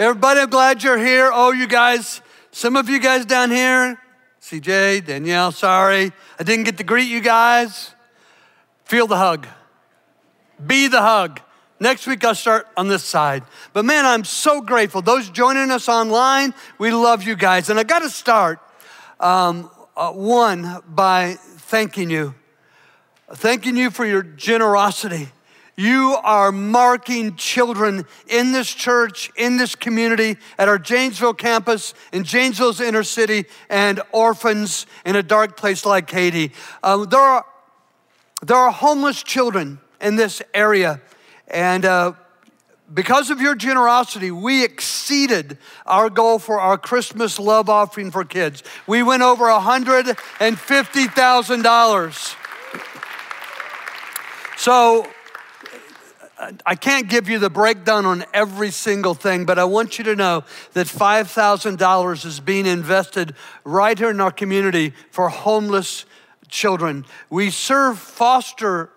[0.00, 1.28] Everybody, I'm glad you're here.
[1.34, 2.20] Oh, you guys,
[2.52, 4.00] some of you guys down here,
[4.40, 6.12] CJ, Danielle, sorry.
[6.38, 7.96] I didn't get to greet you guys.
[8.84, 9.48] Feel the hug.
[10.64, 11.40] Be the hug.
[11.80, 13.42] Next week, I'll start on this side.
[13.72, 15.02] But man, I'm so grateful.
[15.02, 17.68] Those joining us online, we love you guys.
[17.68, 18.60] And I got to start,
[19.18, 22.36] um, uh, one, by thanking you.
[23.34, 25.30] Thanking you for your generosity.
[25.78, 32.24] You are marking children in this church, in this community, at our Janesville campus, in
[32.24, 36.50] Janesville's inner city, and orphans in a dark place like Haiti.
[36.82, 37.46] Uh, there, are,
[38.42, 41.00] there are homeless children in this area,
[41.46, 42.14] and uh,
[42.92, 48.64] because of your generosity, we exceeded our goal for our Christmas love offering for kids.
[48.88, 52.34] We went over $150,000.
[54.56, 55.06] So,
[56.64, 60.14] I can't give you the breakdown on every single thing, but I want you to
[60.14, 66.04] know that $5,000 is being invested right here in our community for homeless
[66.48, 67.04] children.
[67.28, 68.90] We serve foster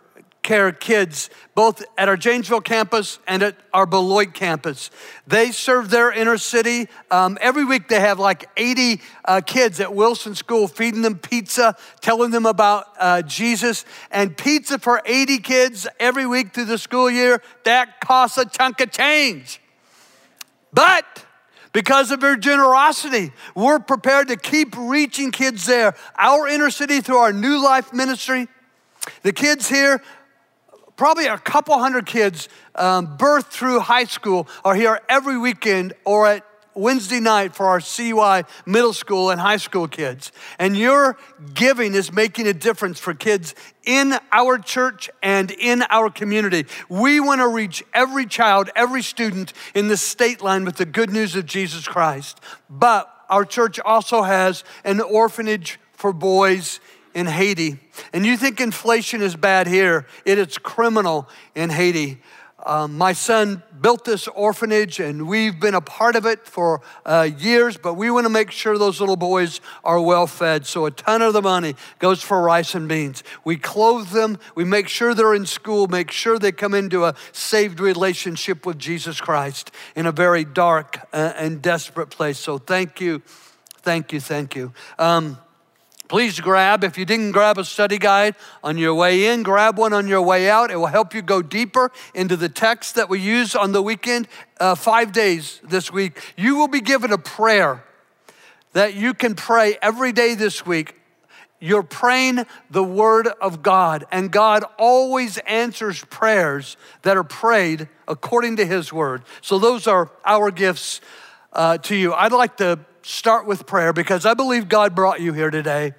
[0.44, 4.90] care kids, both at our Janesville campus and at our Beloit campus.
[5.28, 6.88] They serve their inner city.
[7.12, 11.76] Um, every week they have like 80 uh, kids at Wilson School feeding them pizza,
[12.02, 13.86] telling them about uh, Jesus.
[14.10, 18.82] And pizza for 80 kids every week through the school year, that costs a chunk
[18.82, 19.62] of change.
[20.74, 21.26] But
[21.74, 25.96] because of your generosity, we're prepared to keep reaching kids there.
[26.18, 28.48] Our inner city through our new life ministry.
[29.24, 30.02] The kids here
[31.02, 36.28] probably a couple hundred kids um, birthed through high school are here every weekend or
[36.28, 40.32] at Wednesday night for our CY middle school and high school kids.
[40.60, 41.18] And your
[41.56, 46.68] giving is making a difference for kids in our church and in our community.
[46.88, 51.10] We want to reach every child, every student in the state line with the good
[51.10, 52.40] news of Jesus Christ.
[52.70, 56.80] But our church also has an orphanage for boys
[57.14, 57.80] in Haiti.
[58.14, 62.20] And you think inflation is bad here, it is criminal in Haiti.
[62.66, 67.28] Um, my son built this orphanage and we've been a part of it for uh,
[67.38, 70.68] years, but we want to make sure those little boys are well fed.
[70.68, 73.24] So a ton of the money goes for rice and beans.
[73.44, 77.16] We clothe them, we make sure they're in school, make sure they come into a
[77.32, 82.38] saved relationship with Jesus Christ in a very dark uh, and desperate place.
[82.38, 83.24] So thank you,
[83.82, 84.72] thank you, thank you.
[85.00, 85.40] Um,
[86.12, 88.36] Please grab, if you didn't grab a study guide
[88.66, 90.70] on your way in, grab one on your way out.
[90.70, 94.28] It will help you go deeper into the text that we use on the weekend,
[94.60, 96.22] uh, five days this week.
[96.36, 97.86] You will be given a prayer
[98.74, 100.96] that you can pray every day this week.
[101.62, 108.58] You're praying the Word of God, and God always answers prayers that are prayed according
[108.58, 109.24] to His Word.
[109.40, 111.00] So, those are our gifts
[111.54, 112.12] uh, to you.
[112.14, 115.94] I'd like to start with prayer because I believe God brought you here today.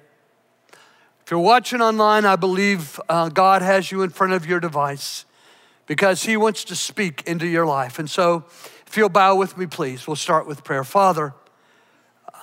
[1.23, 5.23] If you're watching online, I believe uh, God has you in front of your device
[5.87, 7.97] because He wants to speak into your life.
[7.97, 8.43] And so,
[8.85, 10.83] if you'll bow with me, please, we'll start with prayer.
[10.83, 11.33] Father,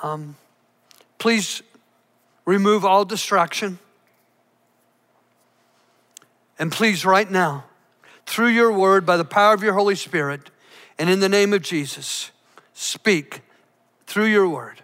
[0.03, 0.37] um,
[1.19, 1.63] please
[2.47, 3.79] remove all distraction.
[6.59, 7.67] And please, right now,
[8.25, 10.51] through your word, by the power of your Holy Spirit,
[10.99, 12.31] and in the name of Jesus,
[12.73, 13.43] speak
[14.07, 14.83] through your word.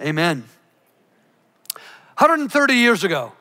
[0.00, 0.48] Amen.
[2.18, 3.32] 130 years ago,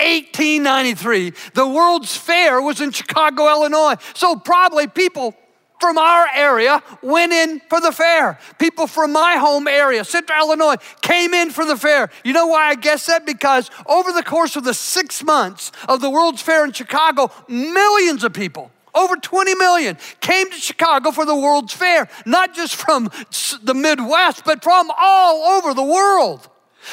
[0.00, 3.96] 1893, the World's Fair was in Chicago, Illinois.
[4.14, 5.34] So probably people
[5.78, 8.38] from our area went in for the fair.
[8.58, 12.10] People from my home area, Central Illinois, came in for the fair.
[12.24, 13.26] You know why I guess that?
[13.26, 18.24] Because over the course of the six months of the World's Fair in Chicago, millions
[18.24, 23.10] of people over 20 million came to Chicago for the World's Fair, not just from
[23.62, 26.48] the Midwest, but from all over the world.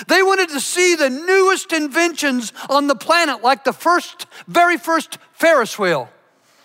[0.08, 5.18] They wanted to see the newest inventions on the planet, like the first, very first
[5.34, 6.10] Ferris wheel.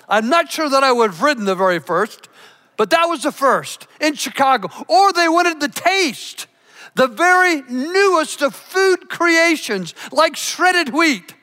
[0.09, 2.28] I'm not sure that I would have ridden the very first,
[2.76, 4.68] but that was the first in Chicago.
[4.89, 6.47] Or they wanted to taste
[6.95, 11.34] the very newest of food creations, like shredded wheat,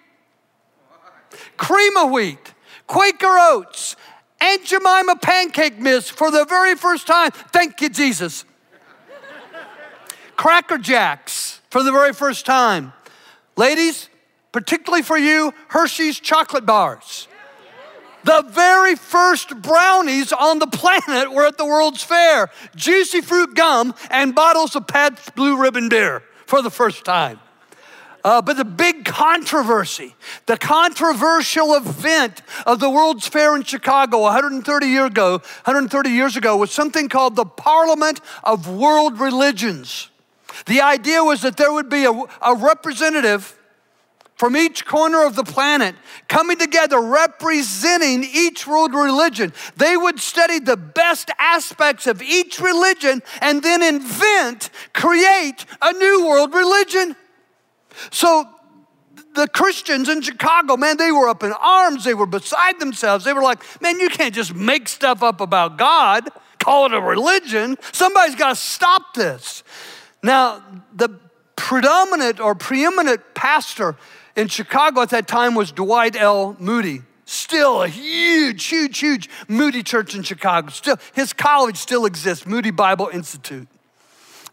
[1.57, 2.53] cream of wheat,
[2.87, 3.95] Quaker oats,
[4.41, 7.31] Aunt Jemima pancake mix for the very first time.
[7.31, 8.45] Thank you, Jesus.
[10.43, 12.91] Cracker Jacks for the very first time.
[13.55, 14.09] Ladies,
[14.51, 17.29] particularly for you, Hershey's chocolate bars.
[18.25, 22.49] The very first brownies on the planet were at the World's Fair.
[22.75, 27.39] Juicy fruit gum and bottles of Pabst Blue Ribbon beer for the first time.
[28.25, 30.13] Uh, but the big controversy,
[30.47, 35.31] the controversial event of the World's Fair in Chicago 130 years ago,
[35.63, 40.09] 130 years ago was something called the Parliament of World Religions.
[40.65, 43.57] The idea was that there would be a, a representative
[44.35, 45.95] from each corner of the planet
[46.27, 49.53] coming together representing each world religion.
[49.77, 56.27] They would study the best aspects of each religion and then invent, create a new
[56.27, 57.15] world religion.
[58.11, 58.49] So
[59.35, 62.03] the Christians in Chicago, man, they were up in arms.
[62.03, 63.25] They were beside themselves.
[63.25, 66.29] They were like, man, you can't just make stuff up about God,
[66.59, 67.77] call it a religion.
[67.91, 69.63] Somebody's got to stop this.
[70.23, 70.63] Now,
[70.95, 71.09] the
[71.55, 73.95] predominant or preeminent pastor
[74.35, 76.55] in Chicago at that time was Dwight L.
[76.59, 77.01] Moody.
[77.25, 80.69] Still a huge, huge, huge Moody church in Chicago.
[80.69, 83.67] Still, his college still exists, Moody Bible Institute.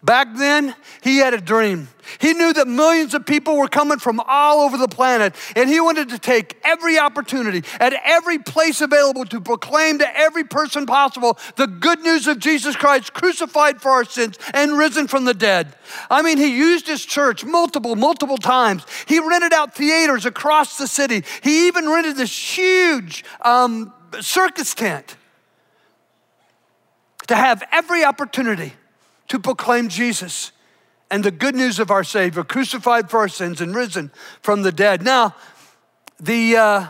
[0.03, 1.89] Back then, he had a dream.
[2.19, 5.79] He knew that millions of people were coming from all over the planet, and he
[5.79, 11.39] wanted to take every opportunity at every place available to proclaim to every person possible
[11.57, 15.75] the good news of Jesus Christ, crucified for our sins and risen from the dead.
[16.11, 18.87] I mean, he used his church multiple, multiple times.
[19.07, 21.25] He rented out theaters across the city.
[21.43, 25.17] He even rented this huge um, circus tent
[27.27, 28.73] to have every opportunity
[29.31, 30.51] to proclaim Jesus
[31.09, 34.11] and the good news of our Savior, crucified for our sins and risen
[34.43, 35.03] from the dead.
[35.03, 35.37] Now,
[36.19, 36.87] the uh,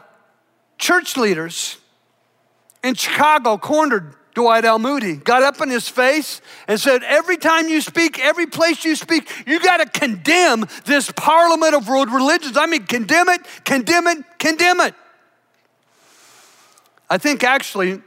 [0.78, 1.76] church leaders
[2.82, 4.78] in Chicago cornered Dwight L.
[4.78, 8.96] Moody, got up in his face and said, Every time you speak, every place you
[8.96, 12.56] speak, you got to condemn this parliament of world religions.
[12.56, 14.94] I mean, condemn it, condemn it, condemn it.
[17.10, 18.00] I think actually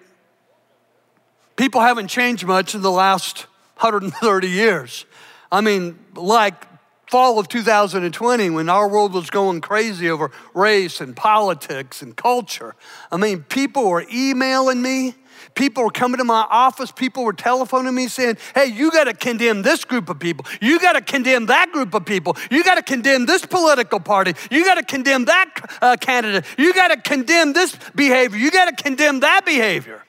[1.55, 3.45] people haven't changed much in the last
[3.83, 5.05] 130 years.
[5.51, 6.65] I mean, like
[7.07, 12.75] fall of 2020 when our world was going crazy over race and politics and culture.
[13.11, 15.15] I mean, people were emailing me.
[15.53, 16.91] People were coming to my office.
[16.91, 20.45] People were telephoning me saying, hey, you got to condemn this group of people.
[20.61, 22.35] You got to condemn that group of people.
[22.49, 24.33] You got to condemn this political party.
[24.49, 26.45] You got to condemn that uh, candidate.
[26.57, 28.39] You got to condemn this behavior.
[28.39, 30.03] You got to condemn that behavior.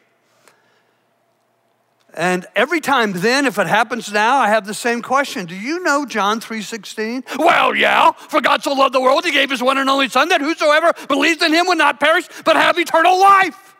[2.17, 5.47] And every time then, if it happens now, I have the same question.
[5.47, 7.39] Do you know John 3.16?
[7.39, 8.13] Well, yeah.
[8.13, 10.93] For God so loved the world, he gave his one and only son that whosoever
[11.09, 13.75] believes in him would not perish, but have eternal life.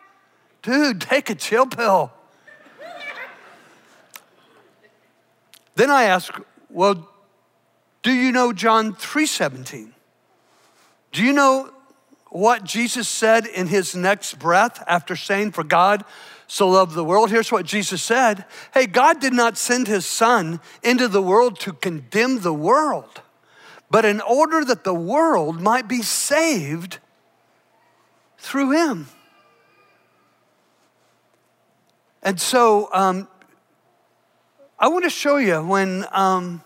[0.63, 2.11] Dude, take a chill pill.
[5.75, 6.37] then I ask,
[6.69, 7.09] well,
[8.03, 9.91] do you know John 3.17?
[11.13, 11.71] Do you know
[12.31, 16.03] what Jesus said in his next breath after saying, for God
[16.47, 17.31] so loved the world.
[17.31, 21.73] Here's what Jesus said Hey, God did not send his son into the world to
[21.73, 23.21] condemn the world,
[23.89, 26.99] but in order that the world might be saved
[28.37, 29.07] through him.
[32.21, 33.27] And so um,
[34.79, 36.63] I want to show you when um,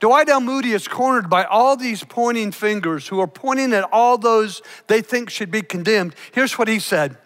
[0.00, 0.40] Dwight L.
[0.40, 5.00] Moody is cornered by all these pointing fingers who are pointing at all those they
[5.00, 6.14] think should be condemned.
[6.32, 7.16] Here's what he said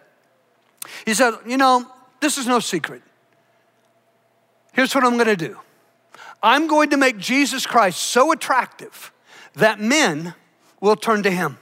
[1.05, 1.85] he said, You know,
[2.19, 3.01] this is no secret.
[4.73, 5.57] Here's what I'm going to do
[6.41, 9.11] I'm going to make Jesus Christ so attractive
[9.55, 10.33] that men
[10.79, 11.57] will turn to him.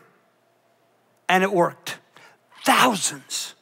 [1.27, 1.97] And it worked.
[2.65, 3.55] Thousands,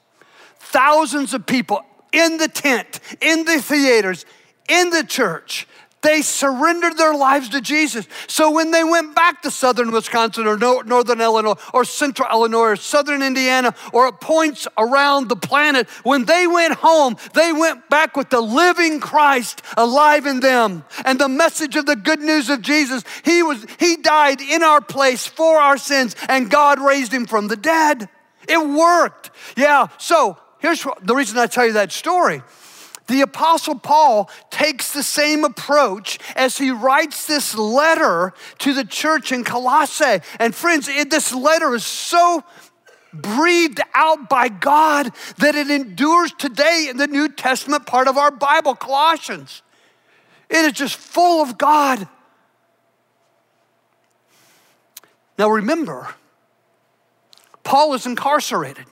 [0.59, 1.83] thousands of people
[2.13, 4.25] in the tent, in the theaters,
[4.69, 5.67] in the church
[6.07, 8.07] they surrendered their lives to Jesus.
[8.27, 12.75] So when they went back to southern Wisconsin or northern Illinois or central Illinois or
[12.77, 18.29] southern Indiana or points around the planet, when they went home, they went back with
[18.29, 23.03] the living Christ alive in them and the message of the good news of Jesus.
[23.25, 27.49] He was he died in our place for our sins and God raised him from
[27.49, 28.07] the dead.
[28.47, 29.31] It worked.
[29.57, 29.87] Yeah.
[29.97, 32.43] So here's the reason I tell you that story
[33.07, 39.31] the Apostle Paul takes the same approach as he writes this letter to the church
[39.31, 40.19] in Colossae.
[40.39, 42.43] And friends, it, this letter is so
[43.13, 48.31] breathed out by God that it endures today in the New Testament part of our
[48.31, 49.61] Bible, Colossians.
[50.49, 52.07] It is just full of God.
[55.37, 56.15] Now remember,
[57.63, 58.85] Paul is incarcerated.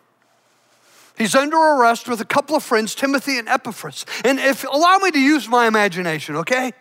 [1.17, 4.05] He's under arrest with a couple of friends, Timothy and Epaphras.
[4.23, 6.73] And if allow me to use my imagination, okay?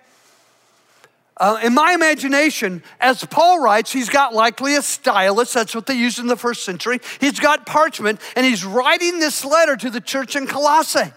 [1.37, 5.53] Uh, in my imagination, as Paul writes, he's got likely a stylus.
[5.53, 7.01] That's what they used in the first century.
[7.21, 11.13] He's got parchment, and he's writing this letter to the church in Colossae.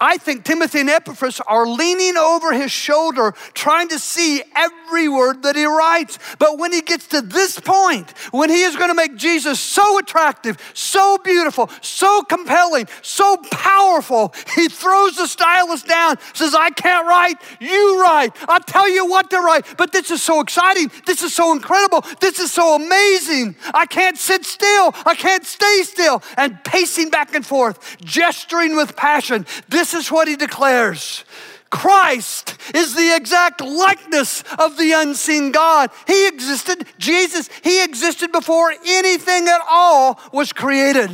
[0.00, 5.42] I think Timothy and Epaphras are leaning over his shoulder, trying to see every word
[5.44, 6.18] that he writes.
[6.38, 9.98] But when he gets to this point, when he is going to make Jesus so
[9.98, 17.06] attractive, so beautiful, so compelling, so powerful, he throws the stylus down, says, I can't
[17.06, 18.32] write, you write.
[18.48, 19.76] I'll tell you what to write.
[19.78, 20.90] But this is so exciting.
[21.06, 22.04] This is so incredible.
[22.20, 23.56] This is so amazing.
[23.72, 24.92] I can't sit still.
[25.06, 26.22] I can't stay still.
[26.36, 29.46] And pacing back and forth, gesturing with passion.
[29.68, 31.24] This is what he declares.
[31.70, 35.90] Christ is the exact likeness of the unseen God.
[36.06, 41.10] He existed, Jesus, he existed before anything at all was created.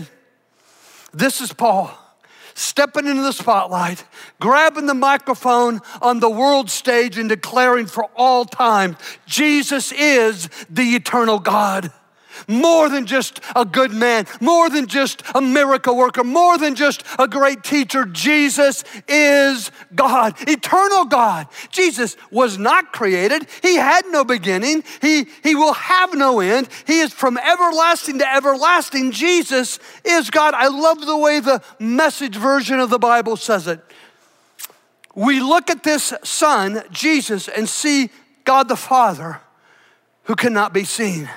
[1.12, 1.96] This is Paul
[2.54, 4.04] stepping into the spotlight,
[4.38, 10.94] grabbing the microphone on the world stage and declaring for all time Jesus is the
[10.94, 11.90] eternal God
[12.48, 17.04] more than just a good man, more than just a miracle worker, more than just
[17.18, 18.04] a great teacher.
[18.04, 21.46] Jesus is God, eternal God.
[21.70, 26.68] Jesus was not created, He had no beginning, He, he will have no end.
[26.86, 29.12] He is from everlasting to everlasting.
[29.12, 30.54] Jesus is God.
[30.54, 33.80] I love the way the message version of the Bible says it.
[35.14, 38.10] We look at this Son, Jesus, and see
[38.44, 39.40] God the Father
[40.24, 41.28] who cannot be seen.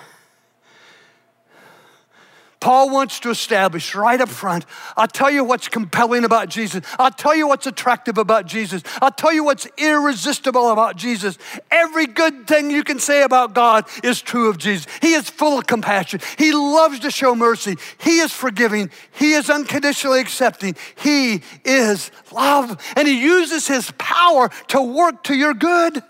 [2.63, 4.65] Paul wants to establish right up front
[4.95, 6.85] I'll tell you what's compelling about Jesus.
[6.97, 8.83] I'll tell you what's attractive about Jesus.
[9.01, 11.37] I'll tell you what's irresistible about Jesus.
[11.69, 14.87] Every good thing you can say about God is true of Jesus.
[15.01, 16.21] He is full of compassion.
[16.37, 17.75] He loves to show mercy.
[17.97, 18.91] He is forgiving.
[19.11, 20.77] He is unconditionally accepting.
[20.95, 22.81] He is love.
[22.95, 26.01] And He uses His power to work to your good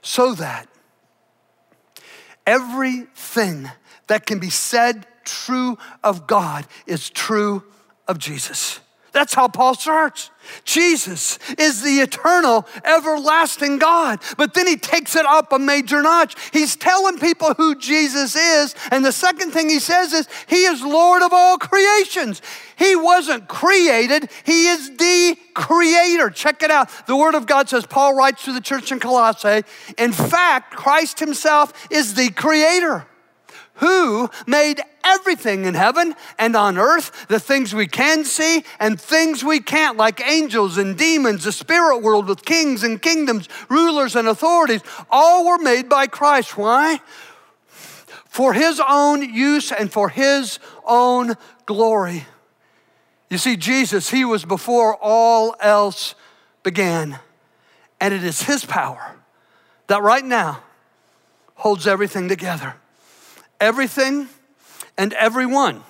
[0.00, 0.66] so that
[2.46, 3.70] Everything
[4.06, 7.62] that can be said true of God is true
[8.08, 8.80] of Jesus.
[9.12, 10.30] That's how Paul starts.
[10.64, 14.20] Jesus is the eternal, everlasting God.
[14.38, 16.34] But then he takes it up a major notch.
[16.50, 18.74] He's telling people who Jesus is.
[18.90, 22.40] And the second thing he says is, He is Lord of all creations.
[22.76, 26.30] He wasn't created, He is the creator.
[26.30, 26.90] Check it out.
[27.06, 29.62] The Word of God says, Paul writes to the church in Colossae,
[29.98, 33.06] in fact, Christ Himself is the creator
[33.82, 39.42] who made everything in heaven and on earth, the things we can see and things
[39.42, 44.28] we can't, like angels and demons, the spirit world with kings and kingdoms, rulers and
[44.28, 46.56] authorities, all were made by Christ.
[46.56, 47.00] Why?
[47.66, 51.34] For his own use and for his own
[51.66, 52.24] glory.
[53.30, 56.14] You see, Jesus, he was before all else
[56.62, 57.18] began.
[58.00, 59.16] And it is his power
[59.88, 60.62] that right now
[61.56, 62.76] holds everything together
[63.62, 64.28] everything
[64.98, 65.82] and everyone,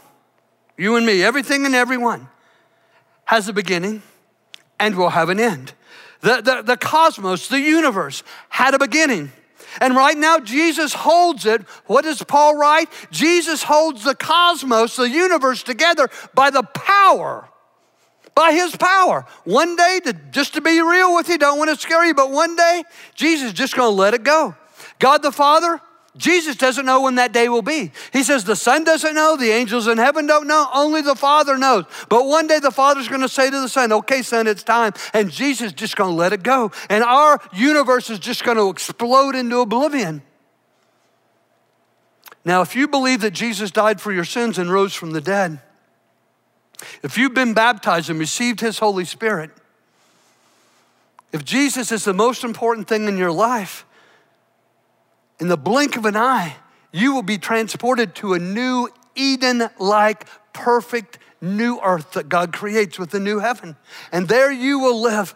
[0.76, 2.28] you and me, everything and everyone
[3.24, 4.02] has a beginning
[4.78, 5.72] and will have an end.
[6.20, 9.32] The, the, the cosmos, the universe, had a beginning.
[9.80, 11.62] And right now, Jesus holds it.
[11.86, 12.88] What does Paul write?
[13.10, 17.48] Jesus holds the cosmos, the universe together by the power,
[18.34, 19.24] by his power.
[19.44, 22.30] One day, to, just to be real with you, don't want to scare you, but
[22.30, 24.54] one day, Jesus is just going to let it go.
[24.98, 25.80] God the Father,
[26.16, 27.90] Jesus doesn't know when that day will be.
[28.12, 31.56] He says the Son doesn't know, the angels in heaven don't know, only the Father
[31.56, 31.84] knows.
[32.10, 34.92] But one day the Father's to say to the Son, Okay, Son, it's time.
[35.14, 36.70] And Jesus is just to let it go.
[36.90, 40.22] And our universe is just to explode into oblivion.
[42.44, 45.60] Now, if you believe that Jesus died for your sins and rose from the dead,
[47.02, 49.50] if you've been baptized and received His Holy Spirit,
[51.32, 53.86] if Jesus is the most important thing in your life,
[55.38, 56.56] in the blink of an eye,
[56.92, 62.98] you will be transported to a new Eden like, perfect new earth that God creates
[62.98, 63.76] with the new heaven.
[64.12, 65.34] And there you will live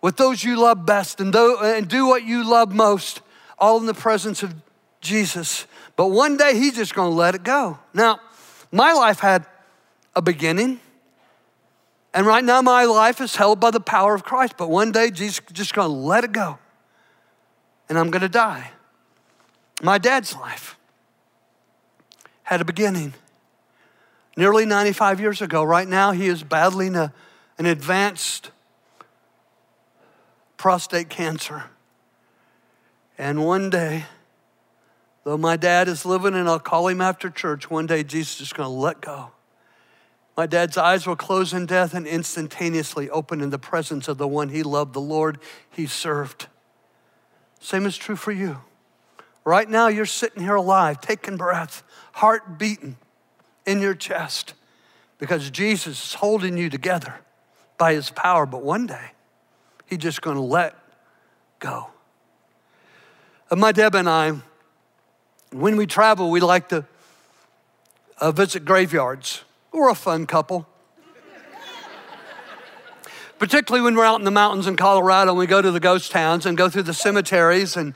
[0.00, 3.22] with those you love best and, do, and do what you love most,
[3.58, 4.54] all in the presence of
[5.00, 5.66] Jesus.
[5.96, 7.78] But one day He's just gonna let it go.
[7.92, 8.20] Now,
[8.70, 9.46] my life had
[10.16, 10.80] a beginning.
[12.12, 14.54] And right now, my life is held by the power of Christ.
[14.56, 16.58] But one day, Jesus is just going to let it go.
[17.88, 18.70] And I'm going to die.
[19.82, 20.78] My dad's life
[22.44, 23.14] had a beginning.
[24.36, 27.12] Nearly 95 years ago, right now, he is battling a,
[27.58, 28.50] an advanced
[30.56, 31.64] prostate cancer.
[33.16, 34.06] And one day,
[35.24, 38.52] though my dad is living and I'll call him after church, one day Jesus is
[38.52, 39.30] going to let go.
[40.36, 44.26] My dad's eyes will close in death and instantaneously open in the presence of the
[44.26, 45.38] one he loved, the Lord
[45.70, 46.48] he served.
[47.60, 48.58] Same is true for you.
[49.44, 51.82] Right now, you're sitting here alive, taking breath,
[52.12, 52.96] heart beating
[53.66, 54.54] in your chest.
[55.18, 57.14] because Jesus is holding you together
[57.78, 59.12] by his power, but one day
[59.86, 60.76] he's just going to let
[61.60, 61.88] go.
[63.50, 64.32] And my Deb and I,
[65.50, 66.84] when we travel, we like to
[68.20, 69.44] uh, visit graveyards.
[69.72, 70.66] We're a fun couple.
[73.38, 76.12] Particularly when we're out in the mountains in Colorado and we go to the ghost
[76.12, 77.76] towns and go through the cemeteries.
[77.76, 77.94] And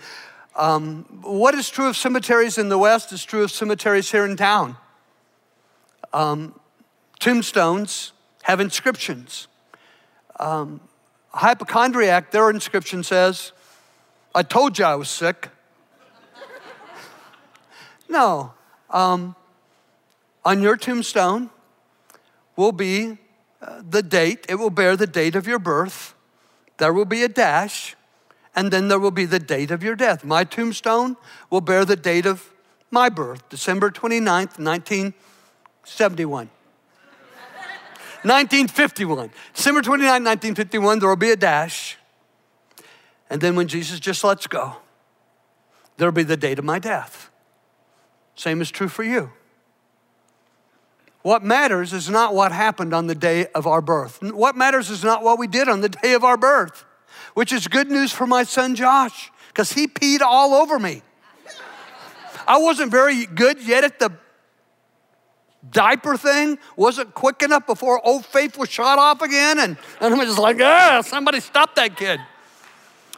[0.58, 4.36] um, what is true of cemeteries in the West is true of cemeteries here in
[4.36, 4.76] town.
[6.12, 6.58] Um,
[7.20, 8.12] tombstones
[8.42, 9.46] have inscriptions.
[10.40, 10.80] Um,
[11.30, 13.52] hypochondriac, their inscription says,
[14.34, 15.48] I told you I was sick.
[18.08, 18.52] no.
[18.90, 19.36] Um,
[20.44, 21.50] on your tombstone
[22.56, 23.18] will be
[23.62, 26.14] uh, the date, it will bear the date of your birth.
[26.78, 27.96] There will be a dash,
[28.58, 30.24] and then there will be the date of your death.
[30.24, 31.16] My tombstone
[31.48, 32.52] will bear the date of
[32.90, 36.50] my birth, December 29th, 1971.
[38.22, 39.30] 1951.
[39.54, 41.98] December 29, 1951, there will be a dash.
[43.30, 44.78] And then when Jesus just lets go,
[45.96, 47.30] there'll be the date of my death.
[48.34, 49.30] Same is true for you.
[51.22, 54.20] What matters is not what happened on the day of our birth.
[54.20, 56.84] What matters is not what we did on the day of our birth,
[57.38, 61.02] which is good news for my son Josh, because he peed all over me.
[62.48, 64.10] I wasn't very good yet at the
[65.70, 69.60] diaper thing wasn't quick enough before old faith was shot off again.
[69.60, 72.18] And, and I'm just like, ah, somebody stop that kid.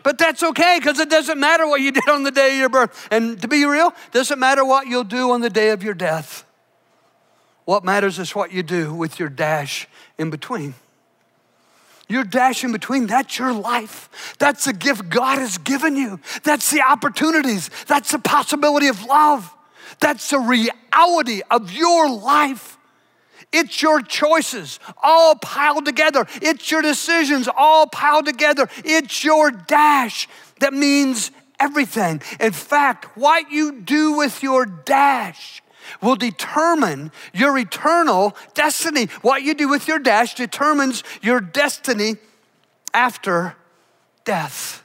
[0.02, 2.68] But that's okay because it doesn't matter what you did on the day of your
[2.68, 3.08] birth.
[3.10, 6.44] And to be real, doesn't matter what you'll do on the day of your death.
[7.64, 10.74] What matters is what you do with your dash in between.
[12.10, 14.34] Your dash in between, that's your life.
[14.40, 16.18] That's the gift God has given you.
[16.42, 17.70] That's the opportunities.
[17.86, 19.54] That's the possibility of love.
[20.00, 22.76] That's the reality of your life.
[23.52, 26.26] It's your choices all piled together.
[26.42, 28.68] It's your decisions all piled together.
[28.84, 30.28] It's your dash
[30.60, 32.22] that means everything.
[32.38, 35.59] In fact, what you do with your dash
[36.00, 39.06] will determine your eternal destiny.
[39.22, 42.16] What you do with your dash determines your destiny
[42.92, 43.56] after
[44.24, 44.82] death.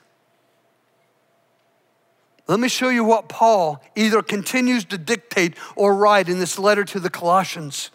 [2.47, 6.83] Let me show you what Paul either continues to dictate or write in this letter
[6.85, 7.89] to the Colossians.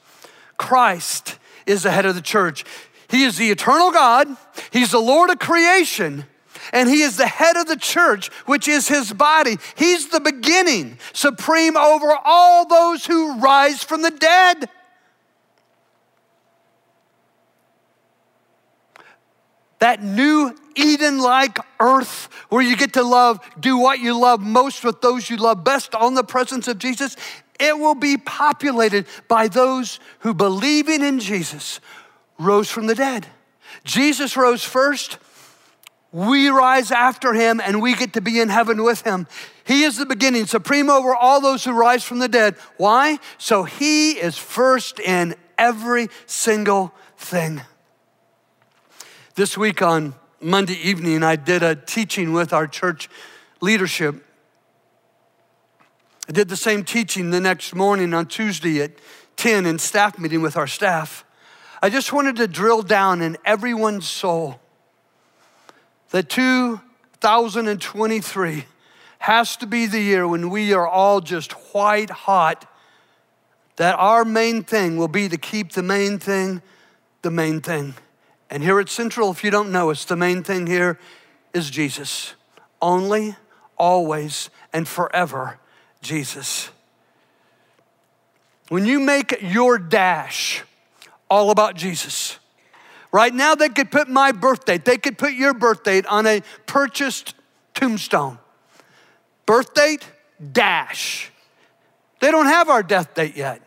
[0.57, 2.65] Christ is the head of the church.
[3.09, 4.29] He is the eternal God,
[4.73, 6.27] He's the Lord of creation,
[6.73, 9.59] and He is the head of the church, which is His body.
[9.77, 14.69] He's the beginning, supreme over all those who rise from the dead.
[19.79, 24.85] That new Eden like earth where you get to love, do what you love most
[24.85, 27.17] with those you love best on the presence of Jesus,
[27.59, 31.81] it will be populated by those who believing in Jesus
[32.39, 33.27] rose from the dead.
[33.85, 35.19] Jesus rose first.
[36.13, 39.29] We rise after him and we get to be in heaven with him.
[39.65, 42.57] He is the beginning, supreme over all those who rise from the dead.
[42.77, 43.19] Why?
[43.39, 47.61] So he is first in every single thing.
[49.37, 53.09] This week on Monday evening, I did a teaching with our church
[53.61, 54.27] leadership.
[56.29, 58.93] I did the same teaching the next morning on Tuesday at
[59.37, 61.25] 10 in staff meeting with our staff.
[61.81, 64.61] I just wanted to drill down in everyone's soul
[66.11, 68.65] that 2023
[69.21, 72.67] has to be the year when we are all just white hot,
[73.77, 76.63] that our main thing will be to keep the main thing
[77.23, 77.95] the main thing.
[78.49, 80.99] And here at Central, if you don't know us, the main thing here
[81.53, 82.35] is Jesus.
[82.83, 83.37] Only,
[83.77, 85.59] always, and forever,
[86.03, 86.71] Jesus.
[88.69, 90.63] When you make your dash
[91.29, 92.39] all about Jesus,
[93.13, 96.27] right now they could put my birth date, they could put your birth date on
[96.27, 97.35] a purchased
[97.75, 98.39] tombstone.
[99.47, 100.07] Birth date,
[100.53, 101.31] dash.
[102.21, 103.63] They don't have our death date yet,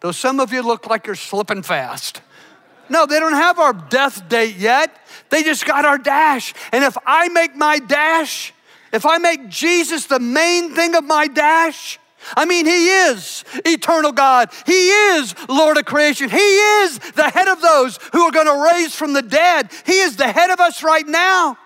[0.00, 2.20] though some of you look like you're slipping fast.
[2.90, 4.96] No, they don't have our death date yet.
[5.30, 6.54] They just got our dash.
[6.72, 8.54] And if I make my dash,
[8.92, 11.98] if I make Jesus the main thing of my dash,
[12.36, 14.50] I mean, He is eternal God.
[14.66, 16.28] He is Lord of creation.
[16.28, 19.70] He is the head of those who are going to raise from the dead.
[19.86, 21.58] He is the head of us right now.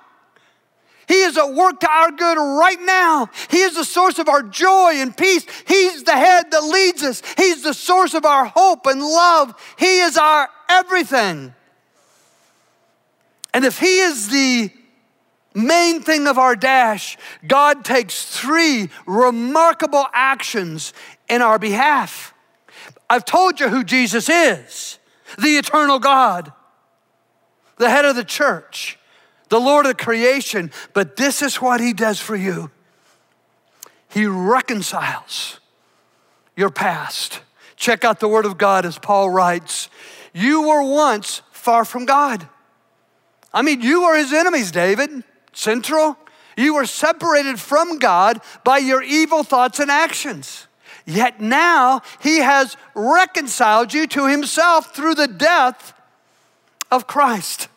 [1.09, 3.29] He is at work to our good right now.
[3.51, 5.45] He is the source of our joy and peace.
[5.67, 7.23] He's the head that leads us.
[7.37, 9.55] He's the source of our hope and love.
[9.79, 11.55] He is our everything.
[13.53, 14.71] And if He is the
[15.55, 20.93] main thing of our dash, God takes three remarkable actions
[21.29, 22.35] in our behalf.
[23.09, 24.99] I've told you who Jesus is.
[25.38, 26.53] the eternal God,
[27.79, 28.99] the head of the church,
[29.49, 30.71] the Lord of creation.
[30.93, 32.71] But this is what he does for you
[34.09, 35.61] He reconciles
[36.57, 37.41] your past.
[37.77, 39.88] Check out the Word of God as Paul writes
[40.35, 42.49] You were once far from God.
[43.55, 46.17] I mean, you were his enemies, David, central.
[46.57, 50.67] You were separated from God by your evil thoughts and actions.
[51.07, 55.95] Yet now he has reconciled you to himself through the death
[56.91, 57.69] of Christ.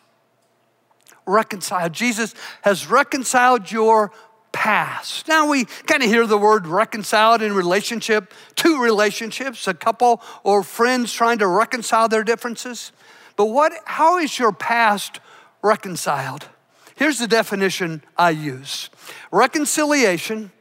[1.26, 1.94] Reconciled.
[1.94, 4.12] Jesus has reconciled your
[4.52, 5.28] past.
[5.28, 10.64] Now we kind of hear the word reconciled in relationship, two relationships, a couple or
[10.64, 12.92] friends trying to reconcile their differences.
[13.36, 15.20] But what how is your past
[15.62, 16.48] reconciled?
[16.96, 18.90] Here's the definition I use.
[19.32, 20.52] Reconciliation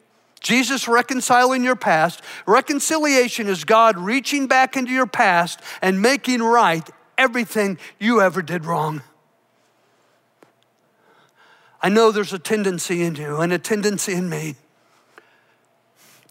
[0.44, 2.20] Jesus reconciling your past.
[2.47, 8.66] Reconciliation is God reaching back into your past and making right everything you ever did
[8.66, 9.03] wrong.
[11.81, 14.57] I know there's a tendency in you and a tendency in me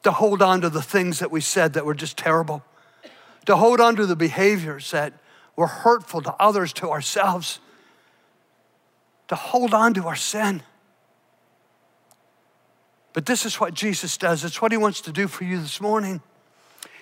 [0.04, 2.63] to hold on to the things that we said that were just terrible,
[3.48, 5.13] to hold on to the behaviors that
[5.56, 7.60] were hurtful to others, to ourselves,
[9.34, 10.62] to hold on to our sin.
[13.13, 14.43] But this is what Jesus does.
[14.43, 16.22] It's what he wants to do for you this morning.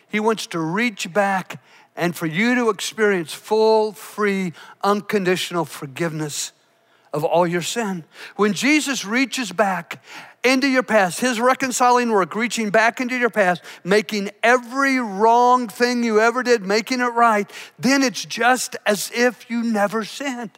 [0.08, 1.62] He wants to reach back
[1.94, 6.54] and for you to experience full, free, unconditional forgiveness
[7.12, 8.06] of all your sin.
[8.38, 10.02] When Jesus reaches back
[10.42, 16.02] into your past, his reconciling work, reaching back into your past, making every wrong thing
[16.02, 20.52] you ever did, making it right, then it's just as if you never sinned.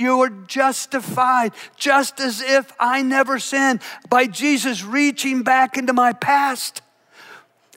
[0.00, 6.14] You are justified, just as if I never sinned, by Jesus reaching back into my
[6.14, 6.80] past.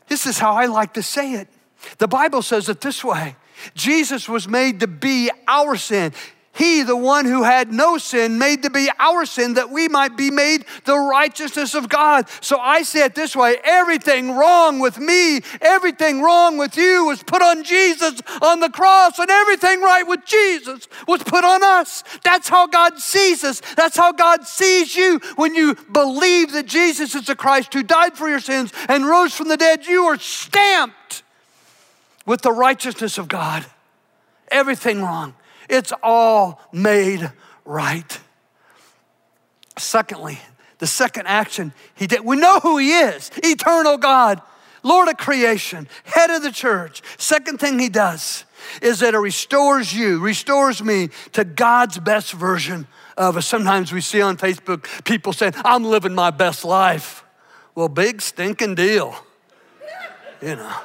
[0.07, 1.49] This is how I like to say it.
[1.97, 3.35] The Bible says it this way
[3.75, 6.13] Jesus was made to be our sin.
[6.55, 10.15] He, the one who had no sin, made to be our sin that we might
[10.15, 12.29] be made the righteousness of God.
[12.41, 17.23] So I say it this way everything wrong with me, everything wrong with you was
[17.23, 22.03] put on Jesus on the cross, and everything right with Jesus was put on us.
[22.23, 23.59] That's how God sees us.
[23.75, 28.15] That's how God sees you when you believe that Jesus is the Christ who died
[28.15, 29.87] for your sins and rose from the dead.
[29.87, 31.23] You are stamped
[32.27, 33.65] with the righteousness of God.
[34.51, 35.33] Everything wrong.
[35.69, 37.31] It's all made
[37.65, 38.19] right.
[39.77, 40.39] Secondly,
[40.79, 44.41] the second action he did, we know who he is eternal God,
[44.83, 47.01] Lord of creation, head of the church.
[47.17, 48.45] Second thing he does
[48.81, 53.45] is that it restores you, restores me to God's best version of us.
[53.45, 57.23] Sometimes we see on Facebook people saying, I'm living my best life.
[57.75, 59.15] Well, big stinking deal.
[60.41, 60.75] You know.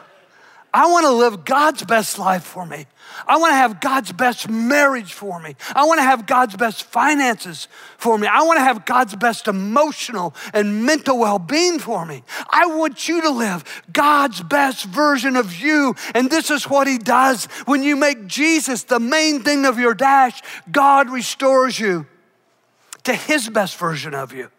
[0.73, 2.87] I want to live God's best life for me.
[3.27, 5.57] I want to have God's best marriage for me.
[5.75, 8.27] I want to have God's best finances for me.
[8.27, 12.23] I want to have God's best emotional and mental well being for me.
[12.51, 15.95] I want you to live God's best version of you.
[16.15, 17.47] And this is what He does.
[17.65, 22.07] When you make Jesus the main thing of your dash, God restores you
[23.05, 24.51] to His best version of you.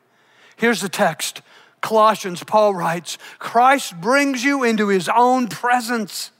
[0.57, 1.41] Here's the text
[1.81, 6.31] Colossians, Paul writes, Christ brings you into his own presence.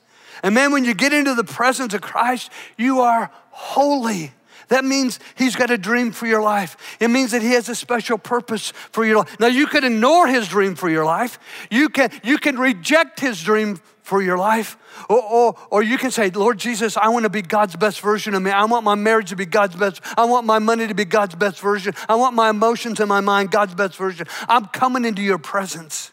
[0.44, 4.34] And man, when you get into the presence of Christ, you are holy.
[4.70, 6.98] That means he's got a dream for your life.
[7.00, 9.40] It means that he has a special purpose for your life.
[9.40, 11.40] Now you can ignore his dream for your life.
[11.72, 14.76] You can, you can reject his dream for your life.
[15.08, 18.34] Or, or, or you can say, Lord Jesus, I want to be God's best version
[18.34, 18.50] of me.
[18.50, 20.02] I want my marriage to be God's best.
[20.18, 21.94] I want my money to be God's best version.
[22.10, 24.26] I want my emotions and my mind God's best version.
[24.48, 26.12] I'm coming into your presence.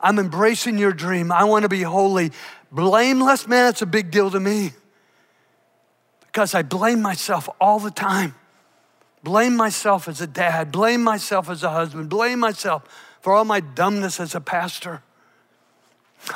[0.00, 1.30] I'm embracing your dream.
[1.30, 2.32] I want to be holy.
[2.72, 4.72] Blameless, man, it's a big deal to me
[6.26, 8.34] because I blame myself all the time.
[9.22, 12.82] Blame myself as a dad, blame myself as a husband, blame myself
[13.20, 15.02] for all my dumbness as a pastor.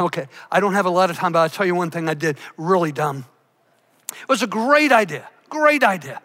[0.00, 2.14] Okay, I don't have a lot of time, but I'll tell you one thing I
[2.14, 3.26] did really dumb.
[4.10, 5.28] It was a great idea.
[5.48, 6.22] Great idea.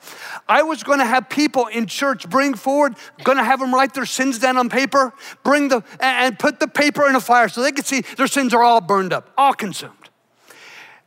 [0.48, 3.94] I was going to have people in church bring forward, going to have them write
[3.94, 7.62] their sins down on paper, bring the and put the paper in a fire so
[7.62, 10.10] they could see their sins are all burned up, all consumed.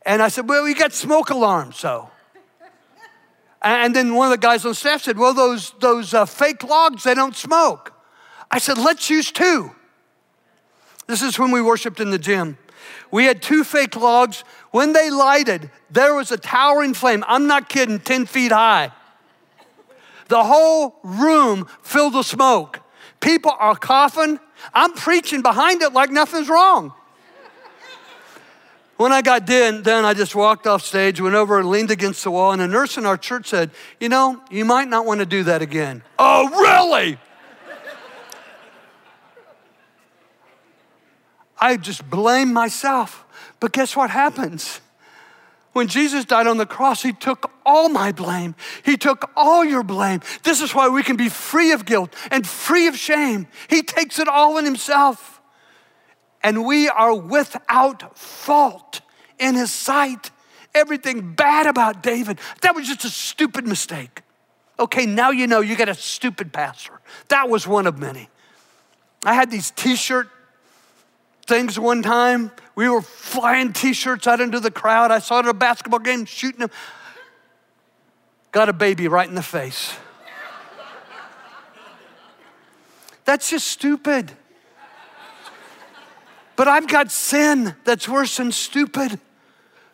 [0.05, 2.11] And I said, "Well, we got smoke alarms, so."
[3.63, 7.03] And then one of the guys on staff said, "Well, those those uh, fake logs
[7.03, 7.91] they don't smoke."
[8.51, 9.71] I said, "Let's use two.
[11.07, 12.57] This is when we worshiped in the gym.
[13.11, 14.43] We had two fake logs.
[14.71, 17.23] When they lighted, there was a towering flame.
[17.27, 18.91] I'm not kidding, 10 feet high.
[20.29, 22.79] The whole room filled with smoke.
[23.19, 24.39] People are coughing.
[24.73, 26.93] I'm preaching behind it like nothing's wrong.
[28.95, 32.23] When I got done, then I just walked off stage, went over and leaned against
[32.23, 35.21] the wall, and a nurse in our church said, You know, you might not want
[35.21, 36.03] to do that again.
[36.19, 37.17] oh, really?
[41.61, 43.23] I just blame myself.
[43.59, 44.81] But guess what happens?
[45.73, 48.55] When Jesus died on the cross, He took all my blame.
[48.83, 50.19] He took all your blame.
[50.43, 53.47] This is why we can be free of guilt and free of shame.
[53.69, 55.41] He takes it all in Himself
[56.43, 59.01] and we are without fault
[59.39, 60.31] in his sight.
[60.73, 64.21] Everything bad about David, that was just a stupid mistake.
[64.79, 66.99] Okay, now you know you got a stupid pastor.
[67.27, 68.29] That was one of many.
[69.23, 70.29] I had these t shirt
[71.51, 72.49] things one time.
[72.75, 75.11] We were flying t shirts out into the crowd.
[75.11, 76.71] I saw it at a basketball game, shooting them.
[78.53, 79.93] Got a baby right in the face.
[83.25, 84.31] That's just stupid.
[86.55, 89.19] But I've got sin that's worse than stupid.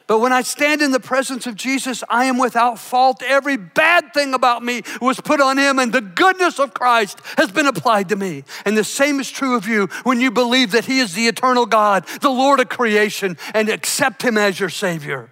[0.07, 3.21] But when I stand in the presence of Jesus, I am without fault.
[3.21, 7.51] Every bad thing about me was put on him, and the goodness of Christ has
[7.51, 8.45] been applied to me.
[8.65, 11.65] And the same is true of you when you believe that he is the eternal
[11.65, 15.29] God, the Lord of creation, and accept him as your Savior.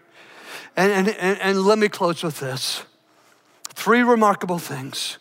[0.76, 2.84] And, and, and, and let me close with this
[3.70, 5.20] three remarkable things.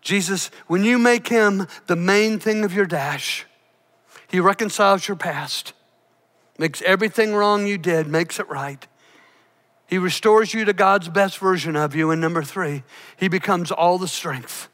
[0.00, 3.44] Jesus, when you make him the main thing of your dash,
[4.28, 5.74] he reconciles your past,
[6.58, 8.86] makes everything wrong you did, makes it right.
[9.86, 12.10] He restores you to God's best version of you.
[12.10, 12.82] And number three,
[13.16, 14.68] He becomes all the strength,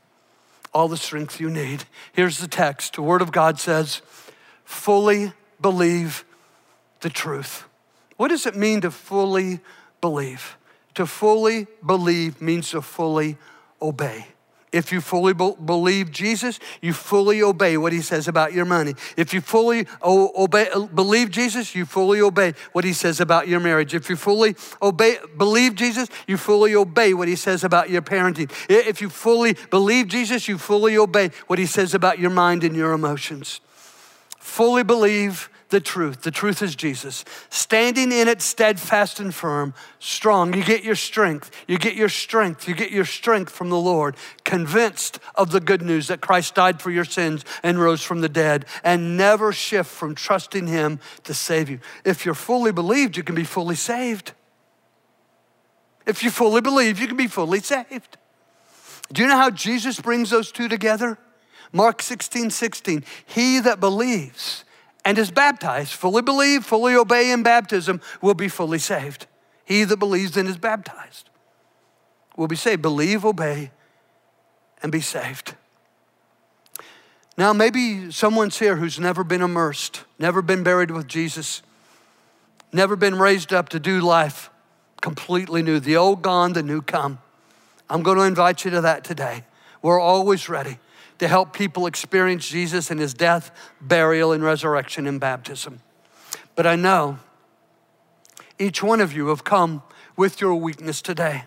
[0.73, 1.85] all the strength you need.
[2.13, 4.03] Here's the text the Word of God says,
[4.65, 6.25] fully believe
[7.01, 7.65] the truth.
[8.17, 9.61] What does it mean to fully
[10.01, 10.57] believe?
[10.95, 13.37] To fully believe means to fully
[13.81, 14.27] obey.
[14.75, 18.95] If you fully believe Jesus, you fully obey what he says about your money.
[19.17, 23.95] If you fully obey, believe Jesus, you fully obey what he says about your marriage.
[23.95, 28.51] If you fully obey, believe Jesus, you fully obey what he says about your parenting.
[28.69, 32.75] If you fully believe Jesus, you fully obey what he says about your mind and
[32.75, 33.61] your emotions.
[34.41, 36.23] Fully believe the truth.
[36.23, 37.25] The truth is Jesus.
[37.51, 40.55] Standing in it steadfast and firm, strong.
[40.55, 41.51] You get your strength.
[41.67, 42.69] You get your strength.
[42.69, 44.15] You get your strength from the Lord.
[44.45, 48.29] Convinced of the good news that Christ died for your sins and rose from the
[48.29, 51.81] dead, and never shift from trusting Him to save you.
[52.05, 54.33] If you're fully believed, you can be fully saved.
[56.07, 58.17] If you fully believe, you can be fully saved.
[59.13, 61.19] Do you know how Jesus brings those two together?
[61.73, 63.05] Mark 16, 16.
[63.27, 64.64] He that believes
[65.05, 69.27] and is baptized, fully believe, fully obey in baptism, will be fully saved.
[69.65, 71.31] He that believes and is baptized
[72.37, 72.83] will be saved.
[72.83, 73.71] Believe, obey,
[74.83, 75.55] and be saved.
[77.37, 81.63] Now, maybe someone's here who's never been immersed, never been buried with Jesus,
[82.73, 84.51] never been raised up to do life
[85.01, 85.81] completely new.
[85.81, 87.19] The old gone, the new come.
[87.91, 89.45] I'm going to invite you to that today.
[89.83, 90.79] We're always ready
[91.19, 93.51] to help people experience Jesus in his death,
[93.81, 95.81] burial, and resurrection in baptism.
[96.55, 97.19] But I know
[98.59, 99.83] each one of you have come
[100.17, 101.45] with your weakness today.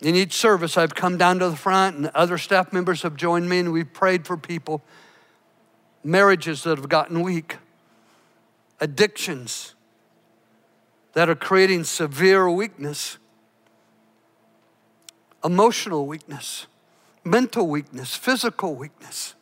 [0.00, 3.48] In each service, I've come down to the front, and other staff members have joined
[3.48, 4.82] me, and we've prayed for people,
[6.04, 7.56] marriages that have gotten weak,
[8.80, 9.74] addictions
[11.14, 13.18] that are creating severe weakness,
[15.44, 16.66] emotional weakness
[17.30, 19.34] mental weakness, physical weakness.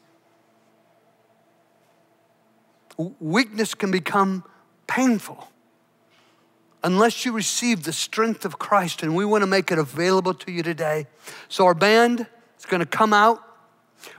[2.96, 4.44] Weakness can become
[4.86, 5.48] painful
[6.82, 10.52] unless you receive the strength of Christ, and we want to make it available to
[10.52, 11.06] you today.
[11.48, 12.26] So, our band
[12.58, 13.42] is going to come out.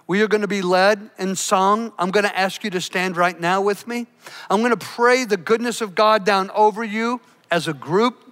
[0.06, 1.94] We are going to be led in song.
[1.98, 4.08] I'm going to ask you to stand right now with me.
[4.50, 8.27] I'm going to pray the goodness of God down over you as a group.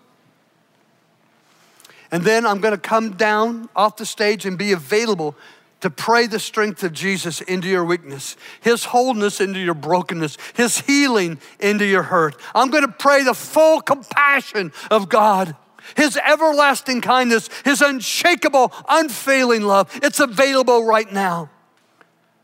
[2.15, 5.35] And then I'm going to come down off the stage and be available
[5.81, 10.79] to pray the strength of Jesus into your weakness, His wholeness into your brokenness, His
[10.79, 12.37] healing into your hurt.
[12.55, 15.57] I'm going to pray the full compassion of God.
[15.97, 19.91] His everlasting kindness, His unshakable, unfailing love.
[20.01, 21.49] It's available right now.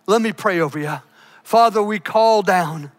[0.05, 0.97] Let me pray over you.
[1.43, 2.91] Father, we call down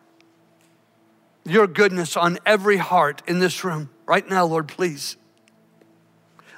[1.45, 5.19] your goodness on every heart in this room right now, Lord, please.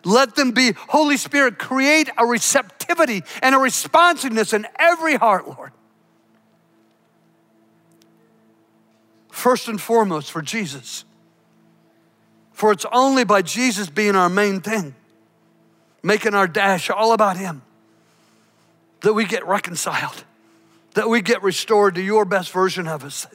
[0.05, 5.73] Let them be, Holy Spirit, create a receptivity and a responsiveness in every heart, Lord.
[9.31, 11.05] First and foremost, for Jesus.
[12.53, 14.95] For it's only by Jesus being our main thing,
[16.03, 17.63] making our dash all about Him,
[19.01, 20.25] that we get reconciled,
[20.95, 23.27] that we get restored to your best version of us.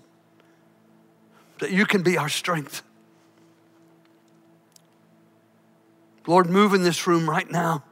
[1.60, 2.82] that you can be our strength.
[6.28, 7.84] Lord, move in this room right now.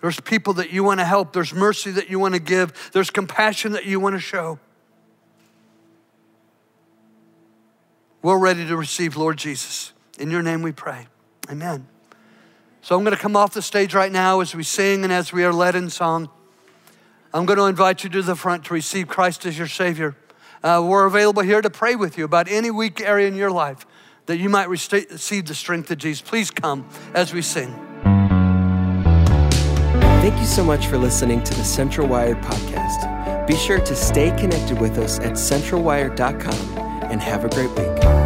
[0.00, 1.32] There's people that you want to help.
[1.32, 2.90] There's mercy that you want to give.
[2.92, 4.58] There's compassion that you want to show.
[8.22, 9.92] We're ready to receive Lord Jesus.
[10.18, 11.06] In your name we pray.
[11.50, 11.86] Amen.
[12.82, 15.32] So I'm going to come off the stage right now as we sing and as
[15.32, 16.30] we are led in song.
[17.32, 20.16] I'm going to invite you to the front to receive Christ as your Savior.
[20.62, 23.86] Uh, we're available here to pray with you about any weak area in your life
[24.30, 26.22] that you might receive the strength of Jesus.
[26.22, 27.74] Please come as we sing.
[30.22, 33.48] Thank you so much for listening to the Central Wired podcast.
[33.48, 36.78] Be sure to stay connected with us at centralwired.com
[37.10, 38.19] and have a great week.